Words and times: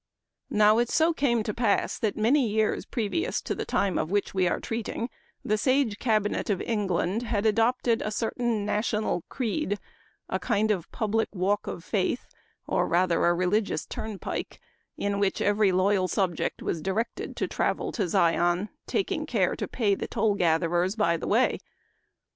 "Now 0.63 0.79
it 0.79 0.89
so 0.89 1.13
came 1.13 1.43
to 1.43 1.53
pass 1.53 1.99
that 1.99 2.17
many 2.17 2.47
years 2.47 2.87
previous 2.87 3.39
to 3.43 3.53
the 3.53 3.65
time 3.65 3.99
of 3.99 4.09
which 4.09 4.33
we 4.33 4.47
are 4.47 4.59
treating 4.59 5.11
the 5.45 5.59
sage 5.59 5.99
cabinet 5.99 6.49
of 6.49 6.59
England 6.59 7.21
had 7.21 7.45
adopted 7.45 8.01
a 8.01 8.09
certain 8.09 8.65
national 8.65 9.21
creed, 9.29 9.77
a 10.27 10.39
kind 10.39 10.71
of 10.71 10.91
public 10.91 11.29
walk 11.35 11.67
of 11.67 11.83
faith, 11.83 12.25
or 12.65 12.87
rather 12.87 13.23
a 13.27 13.35
religious 13.35 13.85
turnpike, 13.85 14.59
in 14.97 15.19
which 15.19 15.39
every 15.39 15.71
loyal 15.71 16.07
subject 16.07 16.63
was 16.63 16.81
directed 16.81 17.35
to 17.35 17.47
travel 17.47 17.91
to 17.91 18.01
i 18.01 18.05
Zion, 18.07 18.69
taking 18.87 19.27
care 19.27 19.55
to 19.55 19.67
pay 19.67 19.93
the 19.93 20.07
toll 20.07 20.33
gatherers 20.33 20.95
by 20.95 21.15
the 21.15 21.27
way. 21.27 21.59